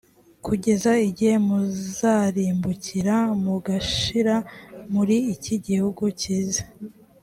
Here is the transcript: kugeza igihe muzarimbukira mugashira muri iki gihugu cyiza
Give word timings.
kugeza 0.45 0.91
igihe 1.09 1.35
muzarimbukira 1.47 3.15
mugashira 3.43 4.35
muri 4.93 5.17
iki 5.33 5.55
gihugu 5.65 6.03
cyiza 6.21 6.63